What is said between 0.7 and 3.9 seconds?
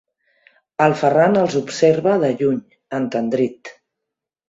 El Ferran els observa de lluny, entendrit.